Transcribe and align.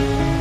Our 0.00 0.37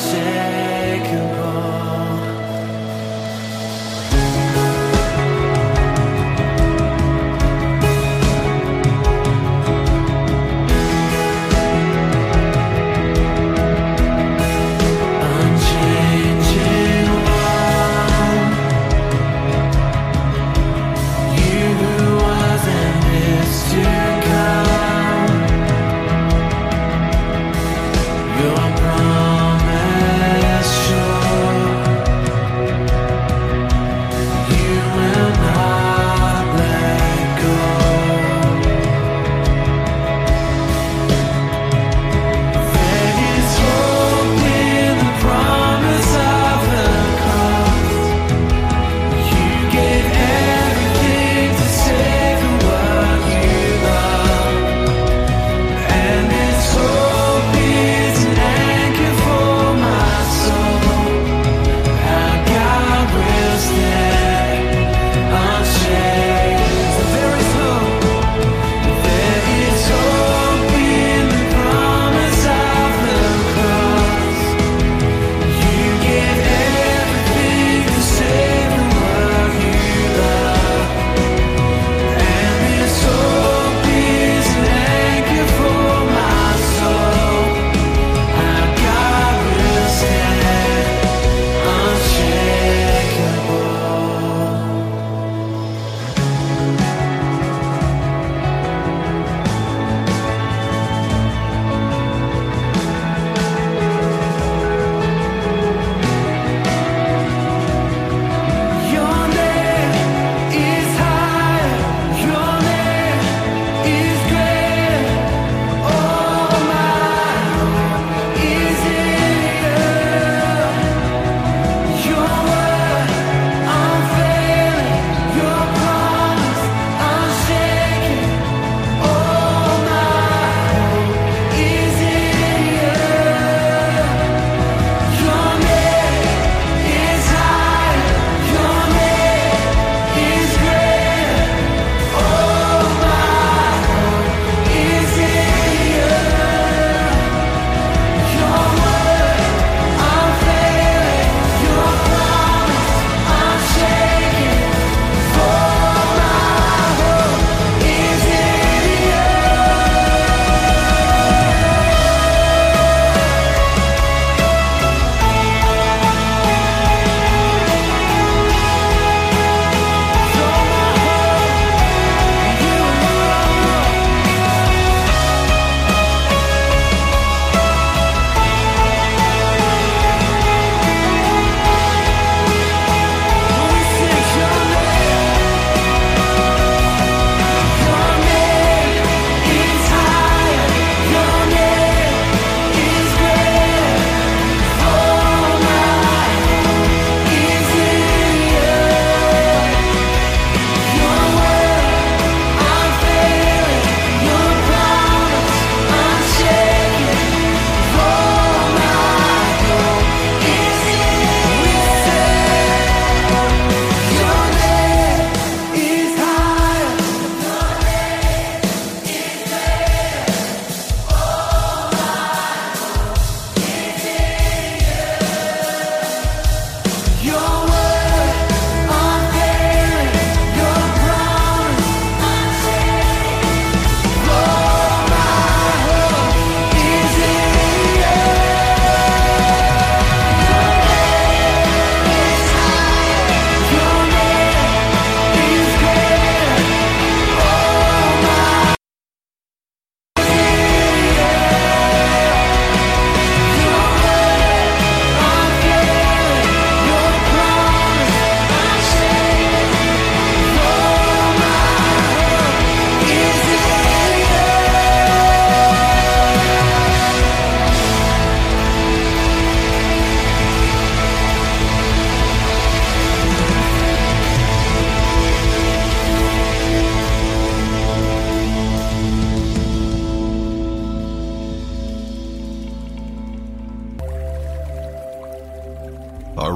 second. 0.00 1.39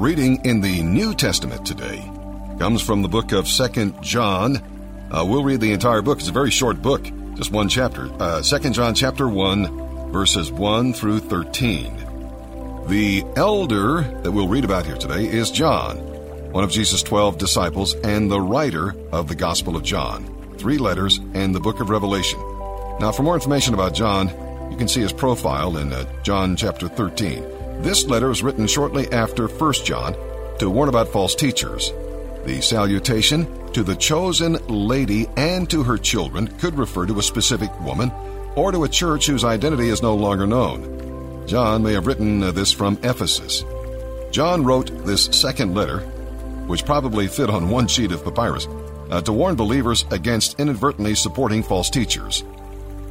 Reading 0.04 0.38
in 0.44 0.60
the 0.60 0.82
New 0.82 1.14
Testament 1.14 1.64
today 1.64 1.98
comes 2.58 2.82
from 2.82 3.00
the 3.00 3.08
book 3.08 3.32
of 3.32 3.48
Second 3.48 4.02
John. 4.02 4.58
Uh, 5.10 5.24
we'll 5.26 5.42
read 5.42 5.62
the 5.62 5.72
entire 5.72 6.02
book. 6.02 6.18
It's 6.18 6.28
a 6.28 6.32
very 6.32 6.50
short 6.50 6.82
book, 6.82 7.04
just 7.36 7.50
one 7.50 7.70
chapter. 7.70 8.10
Uh, 8.20 8.42
Second 8.42 8.74
John 8.74 8.94
chapter 8.94 9.26
1, 9.26 10.12
verses 10.12 10.52
1 10.52 10.92
through 10.92 11.20
13. 11.20 12.84
The 12.86 13.24
elder 13.34 14.02
that 14.22 14.30
we'll 14.30 14.46
read 14.46 14.66
about 14.66 14.84
here 14.84 14.98
today 14.98 15.24
is 15.24 15.50
John, 15.50 15.96
one 16.52 16.64
of 16.64 16.70
Jesus' 16.70 17.02
12 17.02 17.38
disciples 17.38 17.94
and 17.94 18.30
the 18.30 18.42
writer 18.42 18.94
of 19.10 19.28
the 19.28 19.34
Gospel 19.34 19.74
of 19.74 19.84
John, 19.84 20.26
three 20.58 20.76
letters, 20.76 21.16
and 21.32 21.54
the 21.54 21.60
book 21.60 21.80
of 21.80 21.88
Revelation. 21.88 22.40
Now, 23.00 23.10
for 23.10 23.22
more 23.22 23.36
information 23.36 23.72
about 23.72 23.94
John, 23.94 24.28
you 24.70 24.76
can 24.76 24.86
see 24.86 25.00
his 25.00 25.14
profile 25.14 25.78
in 25.78 25.94
uh, 25.94 26.04
John 26.24 26.56
chapter 26.56 26.88
13. 26.88 27.53
This 27.82 28.06
letter 28.06 28.28
was 28.28 28.42
written 28.42 28.66
shortly 28.66 29.10
after 29.12 29.46
1 29.46 29.72
John 29.84 30.16
to 30.58 30.70
warn 30.70 30.88
about 30.88 31.08
false 31.08 31.34
teachers. 31.34 31.92
The 32.44 32.60
salutation 32.60 33.72
to 33.72 33.82
the 33.82 33.96
chosen 33.96 34.58
lady 34.68 35.28
and 35.36 35.68
to 35.70 35.82
her 35.82 35.98
children 35.98 36.46
could 36.58 36.78
refer 36.78 37.06
to 37.06 37.18
a 37.18 37.22
specific 37.22 37.70
woman 37.80 38.12
or 38.54 38.70
to 38.70 38.84
a 38.84 38.88
church 38.88 39.26
whose 39.26 39.44
identity 39.44 39.88
is 39.88 40.02
no 40.02 40.14
longer 40.14 40.46
known. 40.46 41.46
John 41.46 41.82
may 41.82 41.92
have 41.92 42.06
written 42.06 42.40
this 42.40 42.72
from 42.72 42.98
Ephesus. 43.02 43.64
John 44.30 44.64
wrote 44.64 45.04
this 45.04 45.26
second 45.26 45.74
letter, 45.74 46.00
which 46.66 46.86
probably 46.86 47.28
fit 47.28 47.50
on 47.50 47.68
one 47.68 47.86
sheet 47.86 48.12
of 48.12 48.24
papyrus, 48.24 48.66
uh, 49.10 49.20
to 49.22 49.32
warn 49.32 49.54
believers 49.54 50.04
against 50.10 50.58
inadvertently 50.58 51.14
supporting 51.14 51.62
false 51.62 51.90
teachers. 51.90 52.44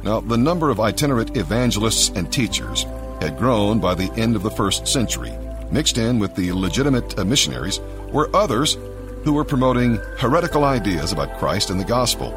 Now, 0.02 0.20
the 0.20 0.36
number 0.36 0.70
of 0.70 0.80
itinerant 0.80 1.36
evangelists 1.36 2.10
and 2.10 2.32
teachers 2.32 2.84
had 3.20 3.38
grown 3.38 3.80
by 3.80 3.94
the 3.94 4.12
end 4.20 4.36
of 4.36 4.42
the 4.42 4.50
first 4.50 4.86
century. 4.86 5.32
Mixed 5.70 5.98
in 5.98 6.18
with 6.18 6.34
the 6.34 6.52
legitimate 6.52 7.18
uh, 7.18 7.24
missionaries 7.24 7.80
were 8.12 8.34
others 8.34 8.76
who 9.24 9.32
were 9.32 9.44
promoting 9.44 9.96
heretical 10.18 10.64
ideas 10.64 11.12
about 11.12 11.38
Christ 11.38 11.70
and 11.70 11.80
the 11.80 11.84
gospel. 11.84 12.32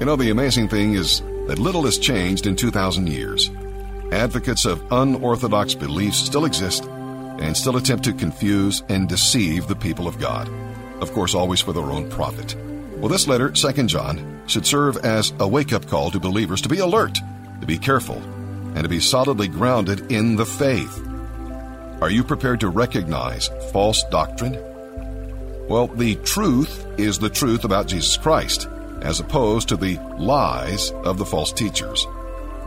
You 0.00 0.06
know, 0.06 0.16
the 0.16 0.30
amazing 0.30 0.68
thing 0.68 0.94
is 0.94 1.20
that 1.46 1.58
little 1.58 1.84
has 1.84 1.98
changed 1.98 2.46
in 2.46 2.56
2,000 2.56 3.08
years. 3.08 3.50
Advocates 4.12 4.64
of 4.64 4.82
unorthodox 4.90 5.74
beliefs 5.74 6.18
still 6.18 6.44
exist 6.44 6.84
and 6.84 7.56
still 7.56 7.76
attempt 7.76 8.04
to 8.04 8.12
confuse 8.12 8.82
and 8.88 9.08
deceive 9.08 9.66
the 9.66 9.76
people 9.76 10.06
of 10.08 10.18
God. 10.18 10.48
Of 11.00 11.12
course, 11.12 11.34
always 11.34 11.60
for 11.60 11.72
their 11.72 11.84
own 11.84 12.10
profit. 12.10 12.54
Well, 12.98 13.08
this 13.08 13.28
letter, 13.28 13.50
2 13.50 13.86
John, 13.86 14.42
should 14.46 14.66
serve 14.66 14.98
as 14.98 15.32
a 15.38 15.48
wake 15.48 15.72
up 15.72 15.86
call 15.86 16.10
to 16.10 16.20
believers 16.20 16.60
to 16.62 16.68
be 16.68 16.80
alert, 16.80 17.18
to 17.60 17.66
be 17.66 17.78
careful, 17.78 18.20
and 18.74 18.82
to 18.82 18.88
be 18.88 19.00
solidly 19.00 19.48
grounded 19.48 20.10
in 20.12 20.36
the 20.36 20.46
faith. 20.46 21.06
Are 22.00 22.10
you 22.10 22.24
prepared 22.24 22.60
to 22.60 22.68
recognize 22.68 23.48
false 23.72 24.04
doctrine? 24.04 24.58
Well, 25.68 25.86
the 25.86 26.16
truth 26.16 26.86
is 26.98 27.18
the 27.18 27.30
truth 27.30 27.64
about 27.64 27.86
Jesus 27.86 28.16
Christ, 28.16 28.68
as 29.02 29.20
opposed 29.20 29.68
to 29.68 29.76
the 29.76 29.98
lies 30.18 30.90
of 30.90 31.18
the 31.18 31.26
false 31.26 31.52
teachers. 31.52 32.06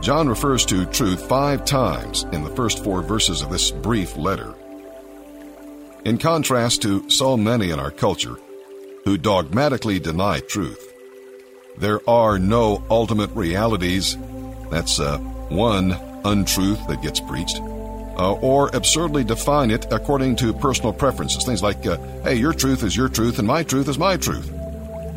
John 0.00 0.28
refers 0.28 0.64
to 0.66 0.86
truth 0.86 1.26
five 1.28 1.64
times 1.64 2.24
in 2.32 2.44
the 2.44 2.54
first 2.54 2.84
four 2.84 3.02
verses 3.02 3.42
of 3.42 3.50
this 3.50 3.70
brief 3.70 4.16
letter. 4.16 4.54
In 6.04 6.18
contrast 6.18 6.82
to 6.82 7.08
so 7.08 7.36
many 7.36 7.70
in 7.70 7.80
our 7.80 7.90
culture 7.90 8.36
who 9.04 9.16
dogmatically 9.16 9.98
deny 9.98 10.40
truth, 10.40 10.92
there 11.78 12.00
are 12.08 12.38
no 12.38 12.84
ultimate 12.90 13.30
realities. 13.30 14.16
That's 14.70 15.00
uh, 15.00 15.18
one 15.48 15.92
untruth 16.24 16.86
that 16.88 17.02
gets 17.02 17.20
preached, 17.20 17.60
uh, 17.60 18.32
or 18.34 18.70
absurdly 18.74 19.24
define 19.24 19.70
it 19.70 19.86
according 19.92 20.36
to 20.36 20.52
personal 20.52 20.92
preferences. 20.92 21.44
Things 21.44 21.62
like, 21.62 21.86
uh, 21.86 21.98
hey, 22.22 22.36
your 22.36 22.52
truth 22.52 22.82
is 22.82 22.96
your 22.96 23.08
truth 23.08 23.38
and 23.38 23.46
my 23.46 23.62
truth 23.62 23.88
is 23.88 23.98
my 23.98 24.16
truth. 24.16 24.50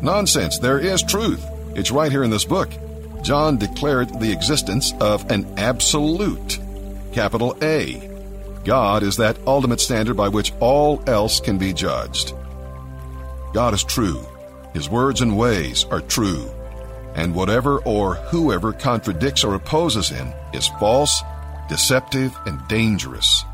Nonsense. 0.02 0.58
There 0.58 0.78
is 0.78 1.02
truth. 1.02 1.44
It's 1.74 1.90
right 1.90 2.12
here 2.12 2.22
in 2.22 2.30
this 2.30 2.44
book. 2.44 2.70
John 3.22 3.58
declared 3.58 4.20
the 4.20 4.32
existence 4.32 4.92
of 5.00 5.30
an 5.30 5.46
absolute, 5.58 6.58
capital 7.12 7.56
A. 7.62 8.08
God 8.64 9.02
is 9.02 9.16
that 9.16 9.38
ultimate 9.46 9.80
standard 9.80 10.16
by 10.16 10.28
which 10.28 10.52
all 10.60 11.02
else 11.06 11.40
can 11.40 11.58
be 11.58 11.72
judged. 11.72 12.34
God 13.54 13.74
is 13.74 13.82
true. 13.82 14.24
His 14.74 14.88
words 14.88 15.20
and 15.20 15.36
ways 15.36 15.84
are 15.90 16.00
true 16.00 16.50
and 17.18 17.34
whatever 17.34 17.78
or 17.78 18.14
whoever 18.14 18.72
contradicts 18.72 19.42
or 19.42 19.54
opposes 19.54 20.08
him 20.08 20.32
is 20.52 20.68
false, 20.78 21.20
deceptive, 21.68 22.38
and 22.46 22.66
dangerous. 22.68 23.44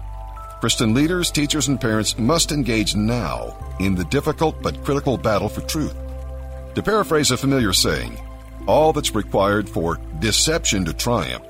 Christian 0.60 0.92
leaders, 0.92 1.30
teachers, 1.30 1.68
and 1.68 1.80
parents 1.80 2.18
must 2.18 2.52
engage 2.52 2.94
now 2.94 3.56
in 3.80 3.94
the 3.94 4.04
difficult 4.04 4.60
but 4.60 4.84
critical 4.84 5.16
battle 5.16 5.48
for 5.48 5.62
truth. 5.62 5.96
To 6.74 6.82
paraphrase 6.82 7.30
a 7.30 7.38
familiar 7.38 7.72
saying, 7.72 8.20
all 8.66 8.92
that's 8.92 9.14
required 9.14 9.66
for 9.66 9.98
deception 10.18 10.84
to 10.84 10.92
triumph 10.92 11.44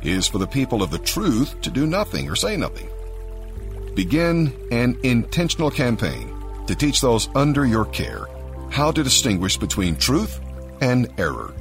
is 0.00 0.26
for 0.26 0.38
the 0.38 0.46
people 0.46 0.82
of 0.82 0.90
the 0.90 0.98
truth 0.98 1.60
to 1.60 1.70
do 1.70 1.86
nothing 1.86 2.30
or 2.30 2.36
say 2.36 2.56
nothing. 2.56 2.88
Begin 3.94 4.50
an 4.72 4.98
intentional 5.02 5.70
campaign 5.70 6.34
to 6.66 6.74
teach 6.74 7.02
those 7.02 7.28
under 7.34 7.66
your 7.66 7.84
care 7.84 8.28
how 8.70 8.90
to 8.90 9.02
distinguish 9.02 9.58
between 9.58 9.96
truth 9.96 10.40
and 10.80 11.08
error. 11.18 11.54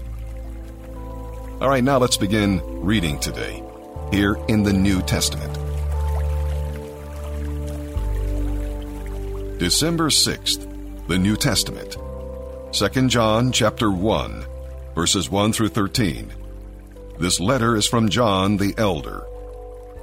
All 1.62 1.70
right, 1.70 1.84
now 1.84 1.98
let's 1.98 2.18
begin 2.18 2.62
reading 2.82 3.20
today, 3.20 3.62
here 4.12 4.38
in 4.48 4.64
the 4.64 4.72
New 4.72 5.02
Testament. 5.02 5.54
December 9.60 10.10
6th, 10.10 11.08
the 11.08 11.18
New 11.18 11.36
Testament. 11.36 11.98
2 12.72 13.08
John 13.10 13.52
chapter 13.52 13.92
1, 13.92 14.46
verses 14.96 15.30
1 15.30 15.52
through 15.52 15.68
13. 15.68 16.32
This 17.20 17.42
letter 17.42 17.76
is 17.76 17.86
from 17.86 18.08
John 18.08 18.56
the 18.56 18.74
elder. 18.78 19.26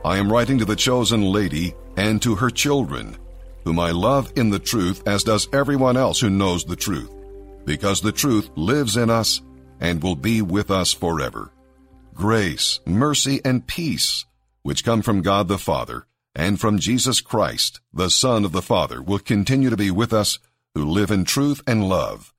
I 0.04 0.18
am 0.18 0.30
writing 0.30 0.58
to 0.58 0.66
the 0.66 0.76
chosen 0.76 1.22
lady 1.22 1.74
and 1.96 2.20
to 2.20 2.34
her 2.34 2.50
children, 2.50 3.16
whom 3.64 3.80
I 3.80 3.92
love 3.92 4.30
in 4.36 4.50
the 4.50 4.58
truth 4.58 5.02
as 5.08 5.24
does 5.24 5.48
everyone 5.54 5.96
else 5.96 6.20
who 6.20 6.28
knows 6.28 6.66
the 6.66 6.76
truth 6.76 7.15
because 7.66 8.00
the 8.00 8.12
truth 8.12 8.48
lives 8.56 8.96
in 8.96 9.10
us 9.10 9.42
and 9.80 10.02
will 10.02 10.16
be 10.16 10.40
with 10.40 10.70
us 10.70 10.92
forever. 10.94 11.52
Grace, 12.14 12.80
mercy, 12.86 13.42
and 13.44 13.66
peace, 13.66 14.24
which 14.62 14.84
come 14.84 15.02
from 15.02 15.20
God 15.20 15.48
the 15.48 15.58
Father 15.58 16.06
and 16.34 16.60
from 16.60 16.78
Jesus 16.78 17.20
Christ, 17.20 17.80
the 17.92 18.08
Son 18.08 18.44
of 18.44 18.52
the 18.52 18.62
Father, 18.62 19.02
will 19.02 19.18
continue 19.18 19.68
to 19.68 19.76
be 19.76 19.90
with 19.90 20.12
us 20.12 20.38
who 20.74 20.84
live 20.84 21.10
in 21.10 21.24
truth 21.24 21.60
and 21.66 21.88
love. 21.88 22.32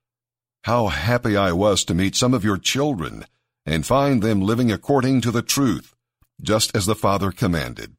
How 0.63 0.87
happy 0.87 1.35
I 1.35 1.51
was 1.51 1.83
to 1.85 1.93
meet 1.93 2.15
some 2.15 2.33
of 2.33 2.43
your 2.43 2.57
children 2.57 3.25
and 3.65 3.85
find 3.85 4.21
them 4.21 4.41
living 4.41 4.71
according 4.71 5.21
to 5.21 5.31
the 5.31 5.41
truth, 5.41 5.95
just 6.41 6.75
as 6.75 6.85
the 6.85 6.95
Father 6.95 7.31
commanded. 7.31 7.95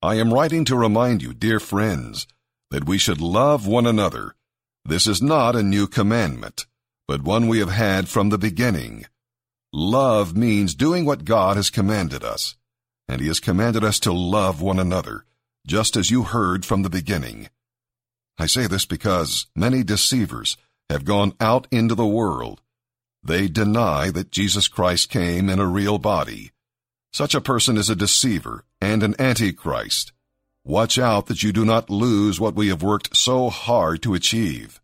I 0.00 0.14
am 0.16 0.32
writing 0.32 0.64
to 0.66 0.76
remind 0.76 1.22
you, 1.22 1.32
dear 1.32 1.58
friends, 1.58 2.26
that 2.70 2.86
we 2.86 2.98
should 2.98 3.20
love 3.20 3.66
one 3.66 3.86
another 3.86 4.34
this 4.84 5.06
is 5.06 5.22
not 5.22 5.54
a 5.54 5.62
new 5.62 5.86
commandment, 5.86 6.66
but 7.06 7.22
one 7.22 7.46
we 7.46 7.60
have 7.60 7.70
had 7.70 8.08
from 8.08 8.28
the 8.28 8.38
beginning. 8.38 9.06
Love 9.72 10.36
means 10.36 10.74
doing 10.74 11.04
what 11.04 11.24
God 11.24 11.56
has 11.56 11.70
commanded 11.70 12.24
us, 12.24 12.56
and 13.08 13.20
He 13.20 13.28
has 13.28 13.40
commanded 13.40 13.84
us 13.84 14.00
to 14.00 14.12
love 14.12 14.60
one 14.60 14.78
another, 14.78 15.24
just 15.66 15.96
as 15.96 16.10
you 16.10 16.24
heard 16.24 16.64
from 16.64 16.82
the 16.82 16.90
beginning. 16.90 17.48
I 18.38 18.46
say 18.46 18.66
this 18.66 18.84
because 18.84 19.46
many 19.54 19.82
deceivers 19.82 20.56
have 20.90 21.04
gone 21.04 21.34
out 21.40 21.68
into 21.70 21.94
the 21.94 22.06
world. 22.06 22.60
They 23.22 23.46
deny 23.46 24.10
that 24.10 24.32
Jesus 24.32 24.66
Christ 24.66 25.08
came 25.10 25.48
in 25.48 25.60
a 25.60 25.66
real 25.66 25.98
body. 25.98 26.50
Such 27.12 27.34
a 27.34 27.40
person 27.40 27.76
is 27.76 27.88
a 27.88 27.94
deceiver 27.94 28.64
and 28.80 29.02
an 29.02 29.14
antichrist. 29.18 30.12
Watch 30.64 30.96
out 30.96 31.26
that 31.26 31.42
you 31.42 31.52
do 31.52 31.64
not 31.64 31.90
lose 31.90 32.38
what 32.38 32.54
we 32.54 32.68
have 32.68 32.84
worked 32.84 33.16
so 33.16 33.50
hard 33.50 34.00
to 34.02 34.14
achieve. 34.14 34.80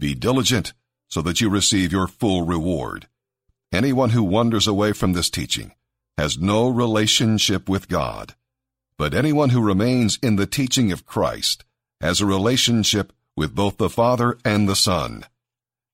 Be 0.00 0.12
diligent 0.12 0.72
so 1.08 1.22
that 1.22 1.40
you 1.40 1.48
receive 1.48 1.92
your 1.92 2.08
full 2.08 2.42
reward. 2.44 3.06
Anyone 3.72 4.10
who 4.10 4.24
wanders 4.24 4.66
away 4.66 4.92
from 4.92 5.12
this 5.12 5.30
teaching 5.30 5.72
has 6.18 6.36
no 6.36 6.68
relationship 6.68 7.68
with 7.68 7.88
God. 7.88 8.34
But 8.98 9.14
anyone 9.14 9.50
who 9.50 9.60
remains 9.60 10.18
in 10.20 10.34
the 10.34 10.46
teaching 10.46 10.90
of 10.90 11.06
Christ 11.06 11.64
has 12.00 12.20
a 12.20 12.26
relationship 12.26 13.12
with 13.36 13.54
both 13.54 13.76
the 13.76 13.88
Father 13.90 14.36
and 14.44 14.68
the 14.68 14.76
Son. 14.76 15.24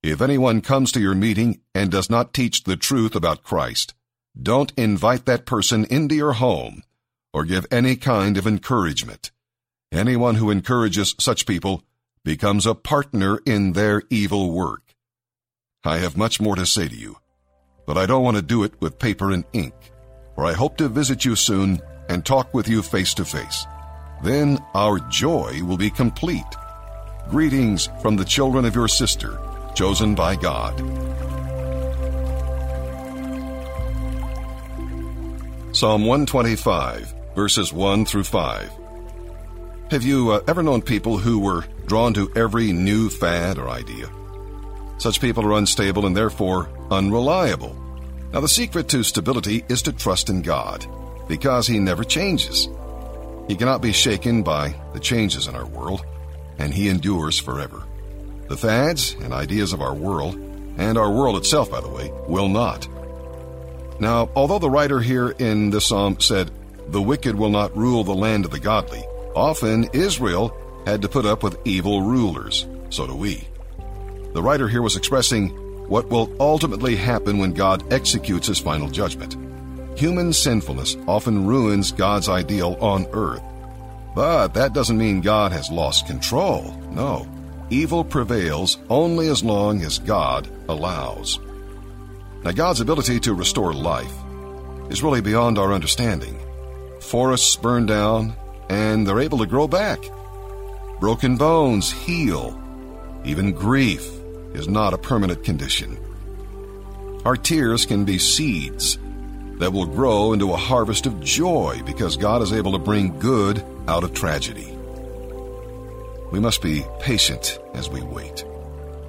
If 0.02 0.22
anyone 0.22 0.62
comes 0.62 0.92
to 0.92 1.00
your 1.00 1.14
meeting 1.14 1.60
and 1.74 1.90
does 1.90 2.08
not 2.08 2.32
teach 2.32 2.64
the 2.64 2.76
truth 2.76 3.14
about 3.14 3.42
Christ, 3.42 3.92
don't 4.40 4.72
invite 4.78 5.26
that 5.26 5.44
person 5.44 5.84
into 5.90 6.14
your 6.14 6.32
home 6.32 6.84
or 7.32 7.44
give 7.44 7.66
any 7.70 7.96
kind 7.96 8.36
of 8.36 8.46
encouragement. 8.46 9.30
Anyone 9.92 10.36
who 10.36 10.50
encourages 10.50 11.14
such 11.18 11.46
people 11.46 11.82
becomes 12.24 12.66
a 12.66 12.74
partner 12.74 13.40
in 13.46 13.72
their 13.72 14.02
evil 14.10 14.52
work. 14.52 14.94
I 15.84 15.98
have 15.98 16.16
much 16.16 16.40
more 16.40 16.56
to 16.56 16.66
say 16.66 16.88
to 16.88 16.94
you, 16.94 17.16
but 17.86 17.96
I 17.96 18.06
don't 18.06 18.22
want 18.22 18.36
to 18.36 18.42
do 18.42 18.62
it 18.62 18.80
with 18.80 18.98
paper 18.98 19.30
and 19.30 19.44
ink, 19.52 19.74
for 20.34 20.44
I 20.44 20.52
hope 20.52 20.76
to 20.76 20.88
visit 20.88 21.24
you 21.24 21.34
soon 21.34 21.80
and 22.08 22.24
talk 22.24 22.52
with 22.52 22.68
you 22.68 22.82
face 22.82 23.14
to 23.14 23.24
face. 23.24 23.66
then 24.22 24.58
our 24.74 24.98
joy 25.08 25.62
will 25.64 25.76
be 25.76 25.90
complete. 25.90 26.44
Greetings 27.30 27.88
from 28.02 28.16
the 28.16 28.24
children 28.24 28.64
of 28.64 28.74
your 28.74 28.88
sister, 28.88 29.38
chosen 29.74 30.14
by 30.14 30.36
God. 30.36 30.78
Psalm 35.72 36.04
125, 36.04 37.14
verses 37.34 37.72
1 37.72 38.04
through 38.04 38.24
5. 38.24 38.70
Have 39.90 40.02
you 40.04 40.30
uh, 40.30 40.42
ever 40.46 40.62
known 40.62 40.82
people 40.82 41.18
who 41.18 41.40
were 41.40 41.64
drawn 41.86 42.14
to 42.14 42.30
every 42.36 42.72
new 42.72 43.08
fad 43.08 43.58
or 43.58 43.68
idea? 43.68 44.08
Such 44.98 45.20
people 45.20 45.44
are 45.44 45.58
unstable 45.58 46.06
and 46.06 46.16
therefore 46.16 46.68
unreliable. 46.90 47.74
Now, 48.32 48.40
the 48.40 48.48
secret 48.48 48.88
to 48.90 49.02
stability 49.02 49.64
is 49.68 49.82
to 49.82 49.92
trust 49.92 50.28
in 50.28 50.42
God, 50.42 50.86
because 51.26 51.66
He 51.66 51.78
never 51.78 52.04
changes. 52.04 52.68
He 53.48 53.56
cannot 53.56 53.82
be 53.82 53.92
shaken 53.92 54.44
by 54.44 54.74
the 54.92 55.00
changes 55.00 55.48
in 55.48 55.56
our 55.56 55.66
world, 55.66 56.04
and 56.58 56.72
He 56.72 56.88
endures 56.88 57.38
forever. 57.38 57.82
The 58.48 58.56
fads 58.56 59.14
and 59.14 59.32
ideas 59.32 59.72
of 59.72 59.80
our 59.80 59.94
world, 59.94 60.36
and 60.76 60.96
our 60.96 61.10
world 61.10 61.36
itself, 61.36 61.70
by 61.70 61.80
the 61.80 61.88
way, 61.88 62.12
will 62.28 62.48
not. 62.48 62.86
Now, 63.98 64.30
although 64.36 64.58
the 64.58 64.70
writer 64.70 65.00
here 65.00 65.30
in 65.30 65.70
this 65.70 65.86
psalm 65.86 66.20
said, 66.20 66.52
The 66.88 67.02
wicked 67.02 67.36
will 67.36 67.50
not 67.50 67.76
rule 67.76 68.04
the 68.04 68.14
land 68.14 68.44
of 68.44 68.50
the 68.50 68.58
godly, 68.58 69.04
often 69.34 69.84
Israel 69.92 70.56
had 70.86 71.02
to 71.02 71.08
put 71.08 71.26
up 71.26 71.42
with 71.42 71.58
evil 71.64 72.02
rulers. 72.02 72.66
So 72.90 73.06
do 73.06 73.14
we. 73.14 73.46
The 74.32 74.42
writer 74.42 74.68
here 74.68 74.82
was 74.82 74.96
expressing 74.96 75.50
what 75.88 76.08
will 76.08 76.32
ultimately 76.40 76.96
happen 76.96 77.38
when 77.38 77.52
God 77.52 77.92
executes 77.92 78.46
his 78.46 78.58
final 78.58 78.88
judgment. 78.88 79.36
Human 79.98 80.32
sinfulness 80.32 80.96
often 81.06 81.46
ruins 81.46 81.92
God's 81.92 82.28
ideal 82.28 82.76
on 82.80 83.06
earth. 83.12 83.42
But 84.14 84.54
that 84.54 84.72
doesn't 84.72 84.98
mean 84.98 85.20
God 85.20 85.52
has 85.52 85.70
lost 85.70 86.06
control. 86.06 86.74
No. 86.90 87.28
Evil 87.70 88.04
prevails 88.04 88.78
only 88.88 89.28
as 89.28 89.44
long 89.44 89.82
as 89.82 89.98
God 89.98 90.48
allows. 90.68 91.38
Now, 92.42 92.52
God's 92.52 92.80
ability 92.80 93.20
to 93.20 93.34
restore 93.34 93.72
life 93.72 94.14
is 94.90 95.02
really 95.02 95.20
beyond 95.20 95.58
our 95.58 95.72
understanding. 95.72 96.40
Forests 97.00 97.56
burn 97.56 97.86
down, 97.86 98.34
and 98.68 99.06
they're 99.06 99.20
able 99.20 99.38
to 99.38 99.46
grow 99.46 99.66
back. 99.66 99.98
Broken 101.00 101.36
bones 101.36 101.90
heal. 101.90 102.56
Even 103.24 103.52
grief 103.52 104.06
is 104.54 104.68
not 104.68 104.94
a 104.94 104.98
permanent 104.98 105.44
condition. 105.44 105.98
Our 107.24 107.36
tears 107.36 107.86
can 107.86 108.04
be 108.04 108.18
seeds 108.18 108.98
that 109.58 109.72
will 109.72 109.86
grow 109.86 110.32
into 110.32 110.52
a 110.52 110.56
harvest 110.56 111.06
of 111.06 111.20
joy 111.20 111.82
because 111.84 112.16
God 112.16 112.42
is 112.42 112.52
able 112.52 112.72
to 112.72 112.78
bring 112.78 113.18
good 113.18 113.64
out 113.88 114.04
of 114.04 114.14
tragedy. 114.14 114.74
We 116.32 116.40
must 116.40 116.62
be 116.62 116.84
patient 117.00 117.58
as 117.74 117.90
we 117.90 118.02
wait. 118.02 118.44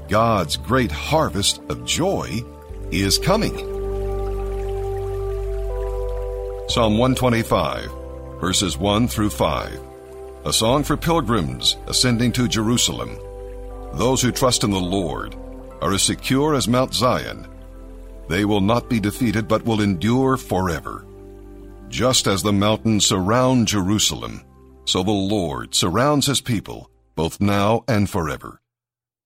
God's 0.10 0.58
great 0.58 0.92
harvest 0.92 1.62
of 1.70 1.86
joy 1.86 2.42
is 2.92 3.18
coming. 3.18 3.71
Psalm 6.72 6.98
125, 6.98 7.92
verses 8.40 8.78
1 8.78 9.08
through 9.10 9.30
5. 9.30 9.80
A 10.46 10.54
song 10.54 10.84
for 10.86 10.96
pilgrims 10.96 11.76
ascending 11.88 12.32
to 12.32 12.48
Jerusalem. 12.48 13.20
Those 13.96 14.22
who 14.22 14.32
trust 14.32 14.64
in 14.64 14.72
the 14.72 14.80
Lord 14.80 15.36
are 15.82 15.92
as 15.92 16.02
secure 16.02 16.56
as 16.56 16.70
Mount 16.70 16.94
Zion. 16.94 17.46
They 18.30 18.46
will 18.46 18.62
not 18.62 18.90
be 18.90 19.02
defeated, 19.02 19.50
but 19.50 19.66
will 19.66 19.82
endure 19.82 20.38
forever. 20.38 21.06
Just 21.90 22.26
as 22.26 22.42
the 22.42 22.54
mountains 22.54 23.06
surround 23.06 23.68
Jerusalem, 23.68 24.42
so 24.86 25.04
the 25.04 25.12
Lord 25.12 25.76
surrounds 25.76 26.28
his 26.28 26.40
people, 26.40 26.90
both 27.16 27.42
now 27.42 27.84
and 27.90 28.10
forever. 28.10 28.62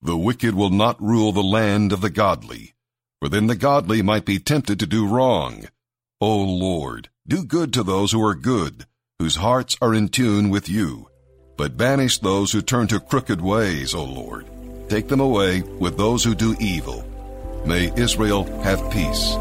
The 0.02 0.18
wicked 0.18 0.56
will 0.56 0.72
not 0.72 1.00
rule 1.00 1.32
the 1.32 1.44
land 1.44 1.94
of 1.94 2.02
the 2.02 2.10
godly 2.10 2.74
for 3.22 3.30
then 3.30 3.48
the 3.48 3.56
godly 3.56 4.02
might 4.02 4.26
be 4.26 4.40
tempted 4.40 4.80
to 4.80 4.86
do 4.86 5.08
wrong. 5.08 5.68
O 6.22 6.38
Lord, 6.38 7.10
do 7.28 7.44
good 7.44 7.74
to 7.74 7.82
those 7.82 8.12
who 8.12 8.24
are 8.24 8.36
good, 8.36 8.86
whose 9.18 9.36
hearts 9.36 9.76
are 9.82 9.96
in 9.96 10.08
tune 10.10 10.52
with 10.52 10.70
you. 10.70 11.10
But 11.58 11.76
banish 11.76 12.20
those 12.20 12.52
who 12.52 12.62
turn 12.62 12.86
to 12.88 13.00
crooked 13.00 13.42
ways, 13.42 13.96
O 13.96 14.04
Lord. 14.04 14.46
Take 14.90 15.08
them 15.08 15.22
away 15.22 15.62
with 15.62 15.98
those 15.98 16.24
who 16.24 16.36
do 16.36 16.56
evil. 16.60 17.04
May 17.66 17.92
Israel 17.96 18.44
have 18.62 18.92
peace. 18.92 19.34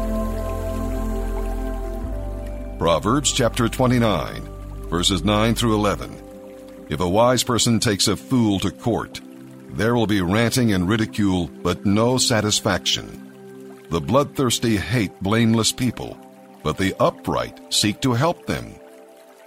Proverbs 2.79 3.31
chapter 3.31 3.69
29, 3.69 4.41
verses 4.89 5.23
9 5.23 5.53
through 5.53 5.75
11. 5.75 6.87
If 6.89 6.99
a 7.01 7.09
wise 7.09 7.43
person 7.43 7.79
takes 7.79 8.07
a 8.07 8.15
fool 8.15 8.59
to 8.61 8.71
court, 8.71 9.21
there 9.69 9.93
will 9.93 10.07
be 10.07 10.21
ranting 10.21 10.73
and 10.73 10.89
ridicule, 10.89 11.51
but 11.61 11.85
no 11.85 12.17
satisfaction. 12.17 13.85
The 13.91 14.01
bloodthirsty 14.01 14.77
hate 14.77 15.21
blameless 15.21 15.71
people, 15.71 16.17
but 16.65 16.77
the 16.77 16.95
upright 16.99 17.71
seek 17.71 18.01
to 18.01 18.13
help 18.13 18.47
them. 18.47 18.73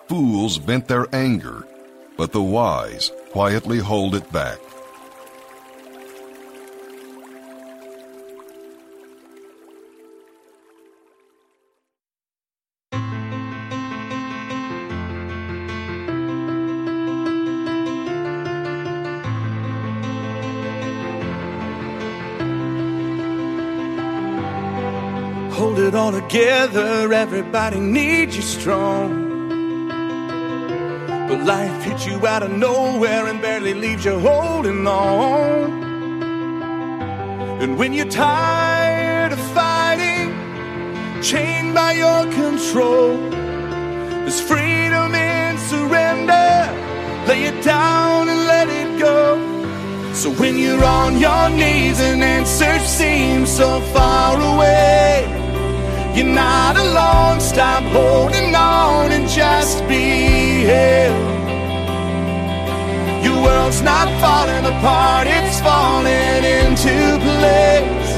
Fools 0.06 0.56
vent 0.56 0.86
their 0.86 1.12
anger, 1.12 1.66
but 2.16 2.30
the 2.30 2.40
wise 2.40 3.10
quietly 3.32 3.78
hold 3.78 4.14
it 4.14 4.32
back. 4.32 4.60
All 26.08 26.20
together, 26.20 27.12
everybody 27.12 27.78
needs 27.78 28.34
you 28.34 28.42
strong. 28.42 29.88
But 31.28 31.44
life 31.44 31.82
hits 31.82 32.06
you 32.06 32.26
out 32.26 32.42
of 32.42 32.50
nowhere 32.50 33.26
and 33.26 33.42
barely 33.42 33.74
leaves 33.74 34.04
you 34.06 34.18
holding 34.18 34.86
on. 34.86 35.82
And 37.62 37.78
when 37.78 37.92
you're 37.92 38.08
tired 38.08 39.32
of 39.32 39.40
fighting, 39.52 40.28
chained 41.22 41.74
by 41.74 41.92
your 41.92 42.22
control, 42.32 43.16
there's 44.24 44.40
freedom 44.40 45.14
in 45.14 45.58
surrender. 45.58 46.50
Lay 47.28 47.44
it 47.44 47.62
down 47.62 48.28
and 48.30 48.40
let 48.54 48.68
it 48.68 48.98
go. 48.98 49.36
So 50.14 50.30
when 50.32 50.56
you're 50.58 50.84
on 50.84 51.18
your 51.18 51.50
knees 51.50 52.00
and 52.00 52.22
answers 52.22 52.82
seem 52.82 53.44
so 53.44 53.80
far 53.92 54.40
away. 54.54 55.37
You're 56.18 56.26
not 56.26 56.76
alone, 56.76 57.38
stop 57.40 57.84
holding 57.84 58.52
on 58.52 59.12
and 59.12 59.28
just 59.28 59.86
be 59.86 60.64
held. 60.64 61.14
Your 63.22 63.40
world's 63.40 63.82
not 63.82 64.08
falling 64.20 64.64
apart, 64.66 65.28
it's 65.28 65.60
falling 65.60 66.42
into 66.58 67.20
place. 67.22 68.10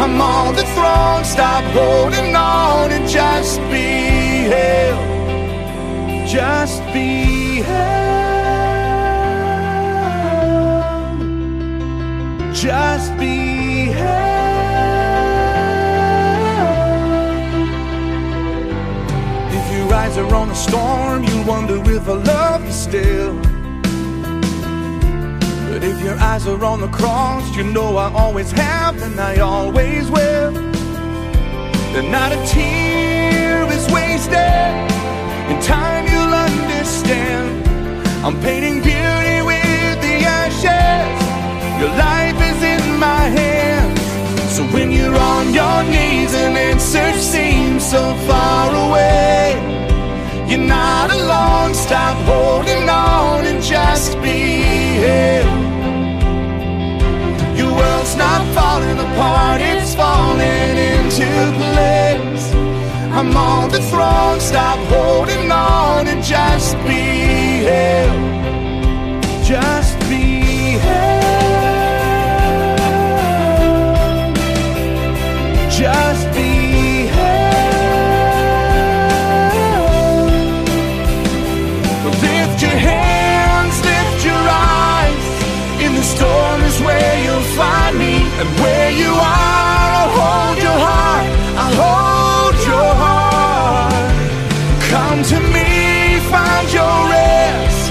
I'm 0.00 0.18
on 0.18 0.54
the 0.56 0.64
throne, 0.76 1.24
stop 1.26 1.62
holding 1.74 2.34
on 2.34 2.90
and 2.90 3.06
just 3.06 3.60
be 3.70 4.48
held. 4.54 5.06
Just 6.26 6.82
be 6.94 7.60
held. 7.60 8.16
Just 12.54 13.14
be 13.18 13.45
eyes 20.16 20.32
are 20.32 20.34
on 20.34 20.48
the 20.48 20.54
storm, 20.54 21.24
you 21.24 21.42
wonder 21.42 21.76
if 21.92 22.08
I 22.08 22.12
love 22.12 22.64
you 22.64 22.72
still. 22.72 23.34
But 25.68 25.84
if 25.84 26.00
your 26.02 26.16
eyes 26.18 26.46
are 26.46 26.64
on 26.64 26.80
the 26.80 26.88
cross, 26.88 27.54
you 27.54 27.64
know 27.64 27.98
I 27.98 28.10
always 28.12 28.50
have 28.52 29.02
and 29.02 29.20
I 29.20 29.40
always 29.40 30.10
will. 30.10 30.52
Then 31.92 32.10
not 32.10 32.32
a 32.32 32.40
tear 32.46 33.64
is 33.70 33.86
wasted. 33.92 34.72
In 35.50 35.60
time 35.60 36.06
you'll 36.06 36.34
understand. 36.48 37.66
I'm 38.24 38.40
painting 38.40 38.80
beauty 38.80 39.38
with 39.50 39.96
the 40.06 40.16
ashes. 40.40 41.16
Your 41.80 41.90
life 41.90 42.38
is 42.50 42.62
in 42.74 42.98
my 42.98 43.24
hands. 43.40 44.00
So 44.56 44.62
when 44.72 44.90
you're 44.90 45.14
on 45.14 45.52
your 45.52 45.82
knees 45.82 46.32
and 46.34 46.56
answers 46.56 47.20
seem 47.20 47.78
so 47.80 48.14
far 48.26 48.70
away. 48.88 49.85
You're 50.56 50.64
not 50.64 51.10
alone, 51.10 51.74
stop 51.74 52.16
holding 52.24 52.88
on 52.88 53.44
and 53.44 53.62
just 53.62 54.14
be 54.22 54.38
held. 55.04 55.60
Your 57.58 57.70
world's 57.76 58.16
not 58.16 58.40
falling 58.54 58.98
apart, 58.98 59.60
it's 59.60 59.94
falling 59.94 60.72
into 60.90 61.28
place. 61.60 62.54
I'm 63.12 63.36
on 63.36 63.68
the 63.70 63.82
throne. 63.90 64.40
Stop 64.40 64.78
holding 64.88 65.52
on 65.52 66.08
and 66.08 66.24
just 66.24 66.74
be 66.88 67.02
held. 67.68 68.24
Just 69.44 69.85
and 88.40 88.48
where 88.60 88.90
you 88.90 89.12
are, 89.12 89.90
I'll 89.98 90.12
hold 90.20 90.58
your 90.66 90.78
heart. 90.88 91.26
I'll 91.62 91.76
hold 91.84 92.56
your 92.72 92.92
heart. 93.02 94.14
Come 94.92 95.20
to 95.32 95.38
me, 95.54 95.68
find 96.34 96.66
your 96.78 96.98
rest 97.16 97.90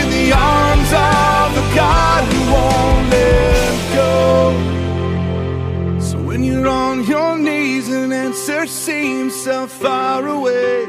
in 0.00 0.06
the 0.16 0.26
arms 0.32 0.90
of 0.92 1.46
the 1.58 1.64
God 1.74 2.20
who 2.30 2.40
won't 2.54 3.04
let 3.14 3.76
go. 4.00 4.12
So 6.00 6.16
when 6.18 6.42
you're 6.42 6.68
on 6.68 7.04
your 7.04 7.38
knees 7.38 7.88
and 7.88 8.12
answer 8.12 8.66
seems 8.66 9.34
so 9.34 9.66
far 9.66 10.26
away. 10.26 10.84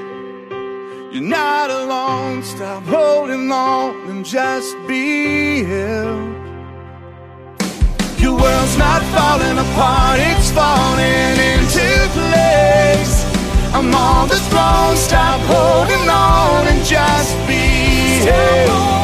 You're 1.11 1.29
not 1.39 1.69
alone. 1.69 2.43
Stop 2.43 2.83
holding 2.83 3.51
on 3.51 3.95
and 4.09 4.25
just 4.25 4.75
be 4.87 5.63
held. 5.63 6.26
Not 8.77 9.01
falling 9.15 9.57
apart, 9.57 10.19
it's 10.19 10.51
falling 10.51 11.35
into 11.51 11.87
place. 12.13 13.25
I'm 13.73 13.93
on 13.93 14.27
the 14.27 14.39
throne. 14.49 14.95
Stop 14.95 15.41
holding 15.41 16.07
on 16.09 16.67
and 16.67 16.85
just 16.85 17.35
be 17.47 18.96